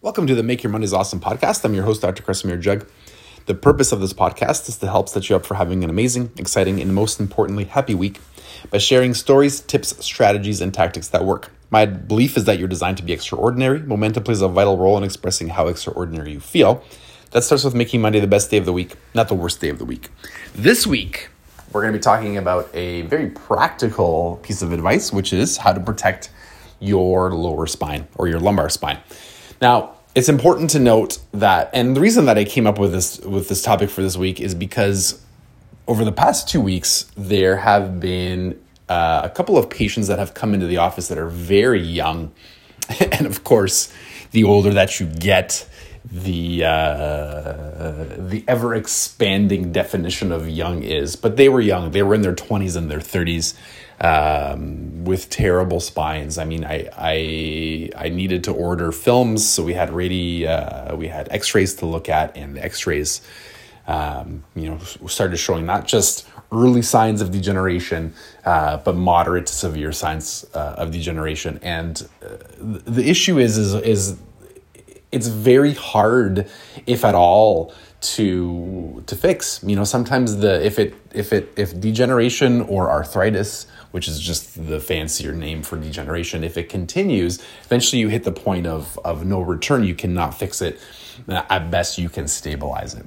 Welcome 0.00 0.28
to 0.28 0.36
the 0.36 0.44
Make 0.44 0.62
Your 0.62 0.70
Mondays 0.70 0.92
Awesome 0.92 1.18
podcast. 1.18 1.64
I'm 1.64 1.74
your 1.74 1.82
host, 1.82 2.02
Dr. 2.02 2.22
Kresimir 2.22 2.60
Jug. 2.60 2.88
The 3.46 3.54
purpose 3.54 3.90
of 3.90 4.00
this 4.00 4.12
podcast 4.12 4.68
is 4.68 4.76
to 4.78 4.86
help 4.86 5.08
set 5.08 5.28
you 5.28 5.34
up 5.34 5.44
for 5.44 5.56
having 5.56 5.82
an 5.82 5.90
amazing, 5.90 6.30
exciting, 6.36 6.80
and 6.80 6.94
most 6.94 7.18
importantly, 7.18 7.64
happy 7.64 7.96
week 7.96 8.20
by 8.70 8.78
sharing 8.78 9.12
stories, 9.12 9.58
tips, 9.58 9.96
strategies, 10.06 10.60
and 10.60 10.72
tactics 10.72 11.08
that 11.08 11.24
work. 11.24 11.50
My 11.70 11.84
belief 11.84 12.36
is 12.36 12.44
that 12.44 12.60
you're 12.60 12.68
designed 12.68 12.98
to 12.98 13.02
be 13.02 13.12
extraordinary. 13.12 13.80
Momentum 13.80 14.22
plays 14.22 14.40
a 14.40 14.46
vital 14.46 14.76
role 14.78 14.96
in 14.96 15.02
expressing 15.02 15.48
how 15.48 15.66
extraordinary 15.66 16.30
you 16.30 16.38
feel. 16.38 16.84
That 17.32 17.42
starts 17.42 17.64
with 17.64 17.74
making 17.74 18.00
Monday 18.00 18.20
the 18.20 18.28
best 18.28 18.52
day 18.52 18.58
of 18.58 18.66
the 18.66 18.72
week, 18.72 18.94
not 19.14 19.26
the 19.26 19.34
worst 19.34 19.60
day 19.60 19.68
of 19.68 19.80
the 19.80 19.84
week. 19.84 20.10
This 20.54 20.86
week, 20.86 21.28
we're 21.72 21.82
going 21.82 21.92
to 21.92 21.98
be 21.98 22.02
talking 22.02 22.36
about 22.36 22.70
a 22.72 23.02
very 23.02 23.30
practical 23.30 24.38
piece 24.44 24.62
of 24.62 24.70
advice, 24.70 25.12
which 25.12 25.32
is 25.32 25.56
how 25.56 25.72
to 25.72 25.80
protect 25.80 26.30
your 26.78 27.34
lower 27.34 27.66
spine 27.66 28.06
or 28.14 28.28
your 28.28 28.38
lumbar 28.38 28.68
spine. 28.68 29.00
Now, 29.60 29.94
it's 30.14 30.28
important 30.28 30.70
to 30.70 30.80
note 30.80 31.18
that, 31.32 31.70
and 31.72 31.96
the 31.96 32.00
reason 32.00 32.24
that 32.26 32.38
I 32.38 32.44
came 32.44 32.66
up 32.66 32.78
with 32.78 32.92
this 32.92 33.20
with 33.20 33.48
this 33.48 33.62
topic 33.62 33.90
for 33.90 34.02
this 34.02 34.16
week 34.16 34.40
is 34.40 34.54
because 34.54 35.22
over 35.86 36.04
the 36.04 36.12
past 36.12 36.48
two 36.48 36.60
weeks 36.60 37.10
there 37.16 37.56
have 37.56 38.00
been 38.00 38.60
uh, 38.88 39.22
a 39.24 39.30
couple 39.30 39.56
of 39.56 39.70
patients 39.70 40.08
that 40.08 40.18
have 40.18 40.34
come 40.34 40.54
into 40.54 40.66
the 40.66 40.78
office 40.78 41.08
that 41.08 41.18
are 41.18 41.28
very 41.28 41.82
young, 41.82 42.32
and 43.00 43.26
of 43.26 43.44
course, 43.44 43.92
the 44.32 44.44
older 44.44 44.70
that 44.70 44.98
you 44.98 45.06
get, 45.06 45.68
the 46.04 46.64
uh, 46.64 47.52
the 48.16 48.44
ever 48.48 48.74
expanding 48.74 49.72
definition 49.72 50.32
of 50.32 50.48
young 50.48 50.82
is. 50.82 51.16
But 51.16 51.36
they 51.36 51.48
were 51.48 51.60
young; 51.60 51.90
they 51.90 52.02
were 52.02 52.14
in 52.14 52.22
their 52.22 52.34
twenties 52.34 52.76
and 52.76 52.90
their 52.90 53.00
thirties 53.00 53.54
um, 54.00 55.04
with 55.04 55.28
terrible 55.30 55.80
spines. 55.80 56.38
I 56.38 56.44
mean, 56.44 56.64
I 56.64 56.88
I 56.96 57.90
I 57.96 58.08
needed 58.08 58.44
to 58.44 58.52
order 58.52 58.92
films, 58.92 59.48
so 59.48 59.62
we 59.62 59.74
had 59.74 59.90
radi 59.90 60.46
uh, 60.46 60.96
we 60.96 61.08
had 61.08 61.28
X 61.30 61.54
rays 61.54 61.74
to 61.76 61.86
look 61.86 62.08
at, 62.08 62.36
and 62.36 62.56
the 62.56 62.64
X 62.64 62.86
rays, 62.86 63.20
um, 63.86 64.44
you 64.54 64.68
know, 64.68 64.78
started 65.06 65.36
showing 65.36 65.66
not 65.66 65.86
just 65.86 66.28
early 66.50 66.82
signs 66.82 67.20
of 67.20 67.30
degeneration, 67.30 68.14
uh, 68.44 68.78
but 68.78 68.94
moderate 68.94 69.46
to 69.46 69.52
severe 69.52 69.92
signs 69.92 70.46
uh, 70.54 70.74
of 70.78 70.90
degeneration. 70.90 71.58
And 71.62 72.08
uh, 72.22 72.36
the 72.60 73.08
issue 73.08 73.38
is 73.38 73.58
is 73.58 73.74
is 73.74 74.18
it's 75.10 75.28
very 75.28 75.74
hard, 75.74 76.48
if 76.86 77.04
at 77.04 77.14
all, 77.14 77.72
to 78.00 79.02
to 79.06 79.16
fix. 79.16 79.62
You 79.64 79.76
know, 79.76 79.84
sometimes 79.84 80.36
the 80.36 80.64
if 80.64 80.78
it 80.78 80.94
if 81.12 81.32
it 81.32 81.52
if 81.56 81.78
degeneration 81.80 82.62
or 82.62 82.90
arthritis, 82.90 83.66
which 83.90 84.06
is 84.06 84.20
just 84.20 84.66
the 84.66 84.80
fancier 84.80 85.32
name 85.32 85.62
for 85.62 85.76
degeneration, 85.76 86.44
if 86.44 86.56
it 86.56 86.68
continues, 86.68 87.42
eventually 87.64 88.00
you 88.00 88.08
hit 88.08 88.24
the 88.24 88.32
point 88.32 88.66
of 88.66 88.98
of 89.04 89.24
no 89.24 89.40
return. 89.40 89.84
You 89.84 89.94
cannot 89.94 90.38
fix 90.38 90.62
it. 90.62 90.80
At 91.28 91.70
best, 91.70 91.98
you 91.98 92.08
can 92.08 92.28
stabilize 92.28 92.94
it. 92.94 93.04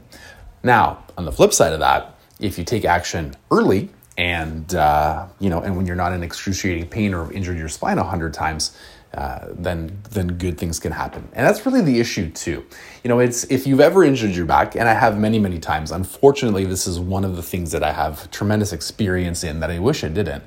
Now, 0.64 1.06
on 1.18 1.24
the 1.24 1.32
flip 1.32 1.54
side 1.54 1.72
of 1.72 1.80
that, 1.80 2.18
if 2.40 2.58
you 2.58 2.66
take 2.66 2.84
action 2.84 3.34
early 3.50 3.90
and 4.18 4.76
uh, 4.76 5.28
you 5.40 5.50
know, 5.50 5.62
and 5.62 5.78
when 5.78 5.86
you're 5.86 5.96
not 5.96 6.12
in 6.12 6.22
excruciating 6.22 6.90
pain 6.90 7.14
or 7.14 7.32
injured 7.32 7.58
your 7.58 7.70
spine 7.70 7.98
a 7.98 8.04
hundred 8.04 8.34
times, 8.34 8.76
uh, 9.14 9.48
then 9.52 10.00
then 10.12 10.28
good 10.38 10.58
things 10.58 10.80
can 10.80 10.92
happen. 10.92 11.28
And 11.34 11.46
that's 11.46 11.66
really 11.66 11.82
the 11.82 12.00
issue 12.00 12.30
too. 12.30 12.66
You 13.04 13.10
know, 13.10 13.20
it's 13.20 13.44
if 13.46 13.68
you've 13.68 13.82
ever 13.82 14.04
injured 14.04 14.32
your 14.32 14.46
back, 14.46 14.76
and 14.76 14.88
I 14.88 14.94
have 14.94 15.18
many 15.18 15.38
many 15.38 15.60
times. 15.60 15.92
Unfortunately, 15.92 16.66
this 16.66 16.88
is 16.88 17.00
one 17.00 17.26
of 17.26 17.36
the 17.36 17.44
things 17.44 17.72
that 17.72 17.84
I 17.84 17.92
have 17.92 18.32
tremendous 18.32 18.72
experience 18.72 19.44
in 19.44 19.60
that 19.60 19.70
I 19.70 19.80
wish 19.80 20.04
I 20.04 20.08
didn't. 20.08 20.44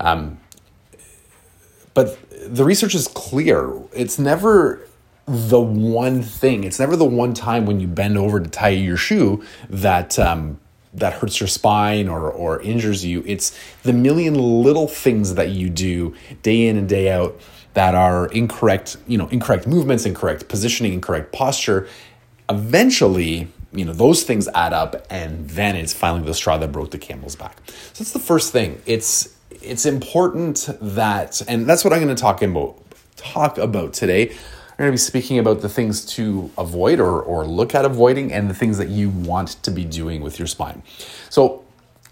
Um, 0.00 0.38
but 1.92 2.18
the 2.30 2.64
research 2.64 2.94
is 2.94 3.08
clear. 3.08 3.74
It's 3.92 4.18
never 4.18 4.86
the 5.26 5.60
one 5.60 6.22
thing. 6.22 6.64
It's 6.64 6.78
never 6.78 6.96
the 6.96 7.04
one 7.04 7.34
time 7.34 7.66
when 7.66 7.80
you 7.80 7.86
bend 7.86 8.16
over 8.16 8.40
to 8.40 8.48
tie 8.48 8.68
your 8.70 8.96
shoe 8.96 9.44
that 9.68 10.18
um, 10.18 10.58
that 10.94 11.14
hurts 11.14 11.40
your 11.40 11.46
spine 11.46 12.08
or 12.08 12.30
or 12.30 12.60
injures 12.62 13.04
you. 13.04 13.22
It's 13.26 13.58
the 13.82 13.92
million 13.92 14.34
little 14.34 14.88
things 14.88 15.34
that 15.34 15.50
you 15.50 15.68
do 15.70 16.14
day 16.42 16.66
in 16.66 16.76
and 16.76 16.88
day 16.88 17.10
out 17.10 17.38
that 17.74 17.94
are 17.94 18.26
incorrect, 18.28 18.96
you 19.06 19.18
know, 19.18 19.28
incorrect 19.28 19.66
movements, 19.66 20.04
incorrect 20.04 20.48
positioning, 20.48 20.92
incorrect 20.92 21.32
posture, 21.32 21.86
eventually, 22.48 23.48
you 23.72 23.84
know, 23.84 23.92
those 23.92 24.24
things 24.24 24.48
add 24.54 24.72
up 24.72 25.06
and 25.10 25.48
then 25.50 25.76
it's 25.76 25.92
finally 25.92 26.24
the 26.24 26.34
straw 26.34 26.58
that 26.58 26.72
broke 26.72 26.90
the 26.90 26.98
camel's 26.98 27.36
back. 27.36 27.58
So 27.66 28.02
that's 28.02 28.12
the 28.12 28.18
first 28.18 28.52
thing. 28.52 28.80
It's 28.86 29.36
it's 29.50 29.86
important 29.86 30.68
that 30.80 31.42
and 31.48 31.66
that's 31.66 31.84
what 31.84 31.92
I'm 31.92 32.02
going 32.02 32.14
to 32.14 32.20
talk 32.20 32.42
about 32.42 32.82
talk 33.16 33.58
about 33.58 33.92
today. 33.92 34.34
I'm 34.78 34.84
going 34.84 34.90
to 34.90 34.92
be 34.92 34.98
speaking 34.98 35.40
about 35.40 35.60
the 35.60 35.68
things 35.68 36.04
to 36.14 36.52
avoid 36.56 37.00
or, 37.00 37.20
or 37.20 37.44
look 37.44 37.74
at 37.74 37.84
avoiding 37.84 38.32
and 38.32 38.48
the 38.48 38.54
things 38.54 38.78
that 38.78 38.88
you 38.88 39.10
want 39.10 39.60
to 39.64 39.72
be 39.72 39.84
doing 39.84 40.20
with 40.20 40.38
your 40.38 40.46
spine. 40.46 40.84
So, 41.30 41.64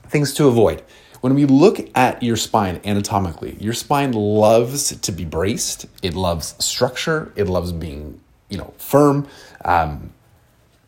things 0.09 0.34
to 0.34 0.49
avoid. 0.49 0.82
When 1.21 1.37
we 1.37 1.44
look 1.44 1.78
at 1.94 2.25
your 2.25 2.34
spine 2.34 2.81
anatomically, 2.84 3.56
your 3.60 3.72
spine 3.72 4.10
loves 4.10 4.97
to 4.97 5.12
be 5.12 5.25
braced. 5.25 5.87
It 6.03 6.15
loves 6.15 6.56
structure. 6.59 7.32
It 7.37 7.44
loves 7.44 7.71
being, 7.71 8.21
you 8.49 8.59
know, 8.59 8.75
firm. 8.78 9.28
Um, 9.65 10.12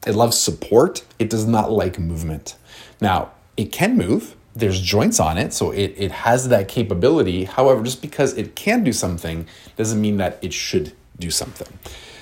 it 0.05 0.17
loves 0.17 0.37
support. 0.37 1.05
It 1.21 1.31
does 1.31 1.47
not 1.47 1.71
like 1.71 1.97
movement. 1.97 2.57
Now, 3.01 3.31
it 3.57 3.71
can 3.71 3.97
move. 3.97 4.35
There's 4.53 4.81
joints 4.81 5.21
on 5.21 5.39
it, 5.39 5.53
so 5.53 5.71
it, 5.71 5.95
it 5.97 6.11
has 6.11 6.49
that 6.49 6.67
capability. 6.67 7.45
However, 7.45 7.85
just 7.85 8.03
because 8.03 8.37
it 8.37 8.57
can 8.57 8.83
do 8.83 8.93
something 8.93 9.47
doesn't 9.77 10.01
mean 10.01 10.17
that 10.17 10.41
it 10.43 10.53
should 10.53 10.93
do 11.19 11.31
something. 11.31 11.69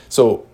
So 0.09 0.47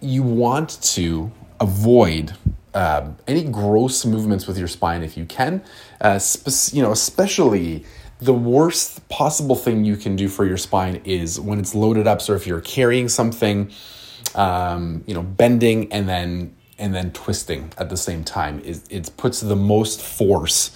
you 0.00 0.22
want 0.22 0.80
to 0.82 1.30
avoid 1.60 2.34
um, 2.74 3.16
any 3.26 3.44
gross 3.44 4.04
movements 4.04 4.46
with 4.46 4.56
your 4.56 4.68
spine 4.68 5.02
if 5.02 5.16
you 5.16 5.24
can. 5.24 5.62
Uh, 6.00 6.18
spe- 6.18 6.74
you 6.74 6.82
know, 6.82 6.92
especially 6.92 7.84
the 8.18 8.34
worst 8.34 9.08
possible 9.08 9.56
thing 9.56 9.84
you 9.84 9.96
can 9.96 10.14
do 10.14 10.28
for 10.28 10.44
your 10.44 10.56
spine 10.56 11.00
is 11.04 11.40
when 11.40 11.58
it's 11.58 11.74
loaded 11.74 12.06
up. 12.06 12.20
So 12.22 12.34
if 12.34 12.46
you're 12.46 12.60
carrying 12.60 13.08
something, 13.08 13.70
um, 14.34 15.02
you 15.06 15.14
know, 15.14 15.22
bending 15.22 15.92
and 15.92 16.08
then 16.08 16.56
and 16.78 16.94
then 16.94 17.12
twisting 17.12 17.72
at 17.76 17.90
the 17.90 17.96
same 17.96 18.24
time, 18.24 18.62
it, 18.64 18.80
it 18.88 19.10
puts 19.18 19.40
the 19.40 19.56
most 19.56 20.00
force 20.00 20.70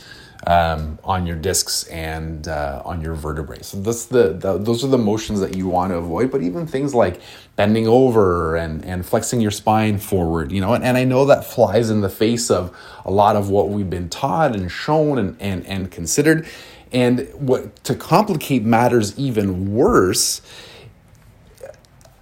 um, 0.47 0.99
on 1.05 1.27
your 1.27 1.37
discs 1.37 1.85
and 1.85 2.49
uh, 2.49 2.83
on 2.85 3.01
your 3.01 3.15
vertebrae. 3.15 3.63
So 3.63 3.81
that's 3.81 4.07
the, 4.07 4.35
the, 4.35 4.59
those 4.59 4.85
are 4.85 4.89
the 4.89 4.99
motions 4.99 5.41
that 5.41 5.57
you 5.57 5.69
want 5.69 5.93
to 5.93 5.97
avoid. 5.97 6.31
But 6.31 6.43
even 6.43 6.67
things 6.67 6.95
like 6.95 7.21
bending 7.57 7.87
over 7.87 8.57
and 8.57 8.85
and 8.85 9.07
flexing 9.07 9.41
your 9.41 9.51
spine 9.51 9.99
forward, 9.99 10.53
you 10.53 10.61
know, 10.61 10.75
and, 10.75 10.85
and 10.85 10.97
I 10.97 11.05
know 11.05 11.25
that 11.27 11.45
flies 11.45 11.91
in 11.91 12.01
the 12.01 12.11
face 12.11 12.51
of 12.51 12.77
a 13.05 13.11
lot 13.11 13.37
of 13.37 13.49
what 13.51 13.71
we've 13.71 13.89
been 13.89 14.09
taught 14.09 14.55
and 14.55 14.71
shown 14.71 15.19
and 15.19 15.37
and, 15.41 15.67
and 15.67 15.91
considered. 15.91 16.47
And 16.93 17.29
what 17.35 17.83
to 17.85 17.95
complicate 17.95 18.63
matters 18.63 19.19
even 19.19 19.75
worse 19.75 20.43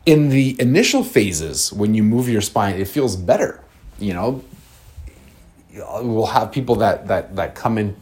in 0.07 0.31
the 0.31 0.57
initial 0.61 1.05
phases 1.05 1.73
when 1.73 1.95
you 1.95 2.03
move 2.03 2.29
your 2.29 2.41
spine 2.41 2.75
it 2.81 2.89
feels 2.89 3.15
better 3.15 3.63
you 4.01 4.13
know 4.13 4.43
we'll 5.75 6.27
have 6.27 6.51
people 6.51 6.75
that 6.77 7.07
that 7.07 7.37
that 7.37 7.55
come 7.55 7.79
in 7.79 7.97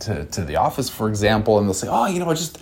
to, 0.00 0.24
to 0.26 0.44
the 0.44 0.56
office, 0.56 0.88
for 0.88 1.08
example, 1.08 1.58
and 1.58 1.66
they'll 1.66 1.74
say, 1.74 1.88
"Oh, 1.88 2.06
you 2.06 2.18
know, 2.18 2.30
I 2.30 2.34
just 2.34 2.58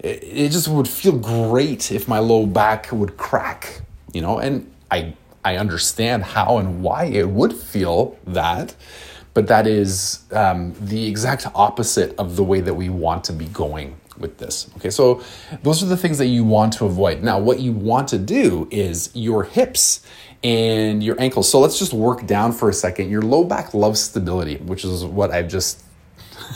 it, 0.00 0.22
it 0.22 0.48
just 0.50 0.68
would 0.68 0.88
feel 0.88 1.16
great 1.16 1.92
if 1.92 2.08
my 2.08 2.18
low 2.18 2.46
back 2.46 2.90
would 2.92 3.16
crack," 3.16 3.82
you 4.12 4.20
know, 4.20 4.38
and 4.38 4.70
I 4.90 5.14
I 5.44 5.56
understand 5.56 6.24
how 6.24 6.58
and 6.58 6.82
why 6.82 7.04
it 7.04 7.28
would 7.28 7.52
feel 7.52 8.18
that, 8.26 8.74
but 9.34 9.46
that 9.48 9.66
is 9.66 10.20
um, 10.32 10.74
the 10.80 11.06
exact 11.06 11.46
opposite 11.54 12.18
of 12.18 12.36
the 12.36 12.44
way 12.44 12.60
that 12.60 12.74
we 12.74 12.88
want 12.88 13.24
to 13.24 13.32
be 13.32 13.46
going 13.46 13.96
with 14.18 14.38
this. 14.38 14.70
Okay, 14.76 14.90
so 14.90 15.22
those 15.62 15.82
are 15.82 15.86
the 15.86 15.96
things 15.96 16.18
that 16.18 16.26
you 16.26 16.44
want 16.44 16.72
to 16.74 16.86
avoid. 16.86 17.22
Now, 17.22 17.38
what 17.38 17.60
you 17.60 17.72
want 17.72 18.08
to 18.08 18.18
do 18.18 18.68
is 18.70 19.10
your 19.14 19.44
hips 19.44 20.06
and 20.42 21.02
your 21.02 21.20
ankles. 21.20 21.48
So 21.48 21.58
let's 21.58 21.78
just 21.78 21.92
work 21.92 22.26
down 22.26 22.52
for 22.52 22.68
a 22.68 22.72
second. 22.72 23.10
Your 23.10 23.22
low 23.22 23.44
back 23.44 23.74
loves 23.74 24.00
stability, 24.00 24.56
which 24.58 24.84
is 24.84 25.04
what 25.04 25.30
I've 25.30 25.48
just 25.48 25.83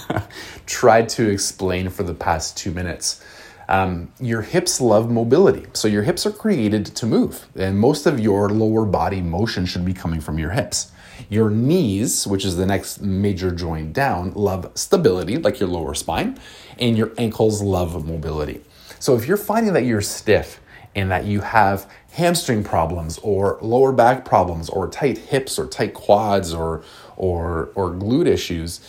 tried 0.67 1.09
to 1.11 1.29
explain 1.29 1.89
for 1.89 2.03
the 2.03 2.15
past 2.15 2.57
two 2.57 2.71
minutes. 2.71 3.25
Um, 3.69 4.11
your 4.19 4.43
hips 4.43 4.81
love 4.81 5.11
mobility. 5.11 5.67
So 5.75 5.89
your 5.89 6.03
hips 6.03 6.25
are 6.25 6.33
created 6.33 6.87
to 6.87 7.07
move, 7.07 7.47
and 7.55 7.79
most 7.79 8.07
of 8.07 8.19
your 8.19 8.49
lower 8.49 8.87
body 8.87 9.21
motion 9.21 9.67
should 9.67 9.85
be 9.85 9.93
coming 9.93 10.21
from 10.21 10.39
your 10.39 10.51
hips. 10.51 10.91
Your 11.29 11.51
knees, 11.51 12.27
which 12.27 12.45
is 12.45 12.57
the 12.57 12.65
next 12.65 13.03
major 13.03 13.51
joint 13.51 13.93
down, 13.93 14.33
love 14.33 14.71
stability, 14.75 15.37
like 15.37 15.61
your 15.61 15.69
lower 15.69 15.95
spine, 15.95 16.39
and 16.79 16.97
your 16.97 17.13
ankles 17.19 17.61
love 17.61 18.07
mobility. 18.07 18.63
So 18.99 19.17
if 19.17 19.27
you're 19.27 19.37
finding 19.37 19.75
that 19.75 19.85
you're 19.85 20.01
stiff 20.01 20.61
and 20.95 21.11
that 21.11 21.25
you 21.25 21.41
have 21.41 21.91
hamstring 22.13 22.65
problems 22.65 23.19
or 23.19 23.59
lower 23.61 23.93
back 23.93 24.25
problems 24.25 24.69
or 24.69 24.89
tight 24.89 25.19
hips 25.19 25.59
or 25.59 25.67
tight 25.67 25.95
quads 25.95 26.55
or 26.55 26.83
or 27.17 27.71
or 27.75 27.91
glute 27.91 28.27
issues, 28.27 28.81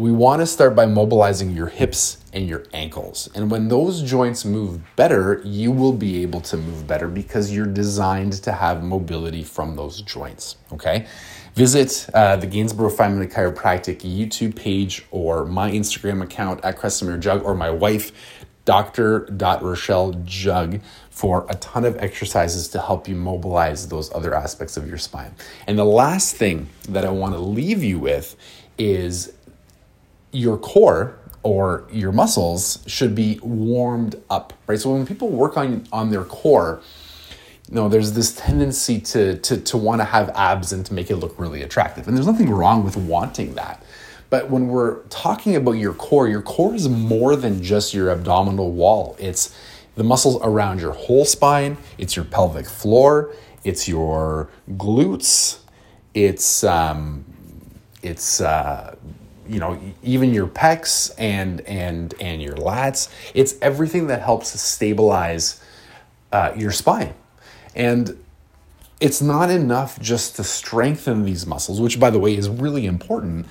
we 0.00 0.10
want 0.10 0.40
to 0.40 0.46
start 0.46 0.74
by 0.74 0.86
mobilizing 0.86 1.50
your 1.50 1.66
hips 1.66 2.24
and 2.32 2.48
your 2.48 2.64
ankles. 2.72 3.28
And 3.34 3.50
when 3.50 3.68
those 3.68 4.00
joints 4.00 4.46
move 4.46 4.80
better, 4.96 5.42
you 5.44 5.70
will 5.70 5.92
be 5.92 6.22
able 6.22 6.40
to 6.40 6.56
move 6.56 6.86
better 6.86 7.06
because 7.06 7.52
you're 7.52 7.66
designed 7.66 8.32
to 8.44 8.52
have 8.52 8.82
mobility 8.82 9.42
from 9.42 9.76
those 9.76 10.00
joints. 10.00 10.56
Okay. 10.72 11.06
Visit 11.54 12.08
uh, 12.14 12.36
the 12.36 12.46
Gainsborough 12.46 12.88
Family 12.88 13.26
Chiropractic 13.26 13.98
YouTube 14.00 14.56
page 14.56 15.04
or 15.10 15.44
my 15.44 15.70
Instagram 15.70 16.22
account 16.22 16.64
at 16.64 16.78
Kresimir 16.78 17.20
Jug 17.20 17.44
or 17.44 17.54
my 17.54 17.68
wife, 17.68 18.10
Dr. 18.64 19.26
Rochelle 19.60 20.12
Jug, 20.24 20.80
for 21.10 21.44
a 21.50 21.54
ton 21.56 21.84
of 21.84 21.98
exercises 21.98 22.68
to 22.68 22.80
help 22.80 23.06
you 23.06 23.16
mobilize 23.16 23.88
those 23.88 24.10
other 24.14 24.34
aspects 24.34 24.78
of 24.78 24.88
your 24.88 24.96
spine. 24.96 25.34
And 25.66 25.78
the 25.78 25.84
last 25.84 26.36
thing 26.36 26.70
that 26.88 27.04
I 27.04 27.10
want 27.10 27.34
to 27.34 27.40
leave 27.40 27.84
you 27.84 27.98
with 27.98 28.34
is 28.78 29.34
your 30.32 30.56
core 30.58 31.16
or 31.42 31.86
your 31.90 32.12
muscles 32.12 32.82
should 32.86 33.14
be 33.14 33.38
warmed 33.42 34.16
up, 34.28 34.52
right? 34.66 34.78
So 34.78 34.92
when 34.92 35.06
people 35.06 35.28
work 35.28 35.56
on 35.56 35.86
on 35.92 36.10
their 36.10 36.24
core, 36.24 36.82
you 37.68 37.74
know, 37.74 37.88
there's 37.88 38.12
this 38.12 38.34
tendency 38.34 39.00
to 39.00 39.38
to 39.38 39.60
to 39.60 39.76
want 39.76 40.00
to 40.00 40.04
have 40.04 40.30
abs 40.30 40.72
and 40.72 40.84
to 40.86 40.94
make 40.94 41.10
it 41.10 41.16
look 41.16 41.38
really 41.38 41.62
attractive. 41.62 42.06
And 42.06 42.16
there's 42.16 42.26
nothing 42.26 42.50
wrong 42.50 42.84
with 42.84 42.96
wanting 42.96 43.54
that. 43.54 43.82
But 44.28 44.48
when 44.48 44.68
we're 44.68 45.00
talking 45.08 45.56
about 45.56 45.72
your 45.72 45.92
core, 45.92 46.28
your 46.28 46.42
core 46.42 46.74
is 46.74 46.88
more 46.88 47.34
than 47.34 47.62
just 47.62 47.92
your 47.92 48.10
abdominal 48.10 48.70
wall. 48.70 49.16
It's 49.18 49.56
the 49.96 50.04
muscles 50.04 50.40
around 50.42 50.80
your 50.80 50.92
whole 50.92 51.24
spine, 51.24 51.76
it's 51.98 52.14
your 52.14 52.24
pelvic 52.24 52.66
floor, 52.66 53.34
it's 53.64 53.88
your 53.88 54.48
glutes, 54.70 55.58
it's 56.14 56.62
um, 56.62 57.24
it's 58.02 58.40
uh, 58.40 58.94
you 59.50 59.58
know 59.58 59.78
even 60.02 60.32
your 60.32 60.46
pecs 60.46 61.12
and 61.18 61.60
and 61.62 62.14
and 62.20 62.40
your 62.40 62.54
lats 62.54 63.10
it's 63.34 63.56
everything 63.60 64.06
that 64.06 64.22
helps 64.22 64.48
stabilize 64.60 65.62
uh, 66.32 66.52
your 66.56 66.72
spine. 66.72 67.14
And 67.74 68.22
it's 69.00 69.22
not 69.22 69.50
enough 69.50 69.98
just 70.00 70.36
to 70.36 70.44
strengthen 70.44 71.24
these 71.24 71.46
muscles 71.46 71.80
which 71.80 71.98
by 71.98 72.10
the 72.10 72.18
way 72.18 72.36
is 72.36 72.48
really 72.48 72.86
important. 72.86 73.46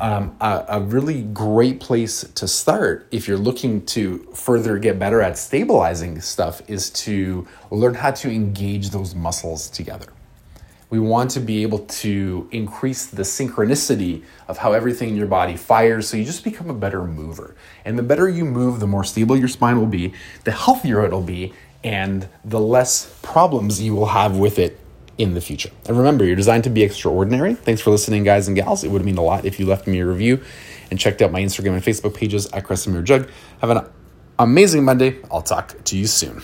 Um, 0.00 0.36
a, 0.40 0.64
a 0.68 0.80
really 0.80 1.22
great 1.22 1.80
place 1.80 2.22
to 2.22 2.46
start 2.46 3.08
if 3.10 3.26
you're 3.26 3.36
looking 3.36 3.84
to 3.86 4.18
further 4.32 4.78
get 4.78 4.96
better 4.96 5.20
at 5.20 5.36
stabilizing 5.36 6.20
stuff 6.20 6.62
is 6.70 6.90
to 6.90 7.48
learn 7.72 7.94
how 7.94 8.12
to 8.12 8.30
engage 8.30 8.90
those 8.90 9.16
muscles 9.16 9.68
together 9.68 10.06
we 10.90 10.98
want 10.98 11.30
to 11.32 11.40
be 11.40 11.62
able 11.62 11.80
to 11.80 12.48
increase 12.50 13.06
the 13.06 13.22
synchronicity 13.22 14.22
of 14.46 14.58
how 14.58 14.72
everything 14.72 15.10
in 15.10 15.16
your 15.16 15.26
body 15.26 15.56
fires 15.56 16.08
so 16.08 16.16
you 16.16 16.24
just 16.24 16.44
become 16.44 16.70
a 16.70 16.74
better 16.74 17.04
mover. 17.04 17.54
And 17.84 17.98
the 17.98 18.02
better 18.02 18.28
you 18.28 18.44
move, 18.44 18.80
the 18.80 18.86
more 18.86 19.04
stable 19.04 19.36
your 19.36 19.48
spine 19.48 19.78
will 19.78 19.86
be, 19.86 20.14
the 20.44 20.52
healthier 20.52 21.04
it'll 21.04 21.22
be, 21.22 21.52
and 21.84 22.28
the 22.44 22.60
less 22.60 23.18
problems 23.22 23.80
you 23.82 23.94
will 23.94 24.06
have 24.06 24.36
with 24.36 24.58
it 24.58 24.78
in 25.18 25.34
the 25.34 25.40
future. 25.40 25.70
And 25.86 25.96
remember, 25.96 26.24
you're 26.24 26.36
designed 26.36 26.64
to 26.64 26.70
be 26.70 26.82
extraordinary. 26.82 27.54
Thanks 27.54 27.82
for 27.82 27.90
listening, 27.90 28.24
guys 28.24 28.48
and 28.48 28.56
gals. 28.56 28.84
It 28.84 28.90
would 28.90 29.04
mean 29.04 29.18
a 29.18 29.22
lot 29.22 29.44
if 29.44 29.60
you 29.60 29.66
left 29.66 29.86
me 29.86 30.00
a 30.00 30.06
review 30.06 30.42
and 30.90 30.98
checked 30.98 31.20
out 31.20 31.32
my 31.32 31.42
Instagram 31.42 31.74
and 31.74 31.82
Facebook 31.82 32.14
pages 32.14 32.46
at 32.46 32.64
Kresimir 32.64 33.04
Jug. 33.04 33.28
Have 33.60 33.70
an 33.70 33.84
amazing 34.38 34.84
Monday. 34.84 35.18
I'll 35.30 35.42
talk 35.42 35.84
to 35.84 35.98
you 35.98 36.06
soon. 36.06 36.42